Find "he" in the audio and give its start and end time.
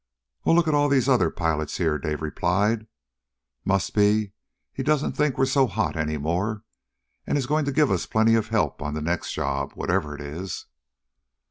4.73-4.81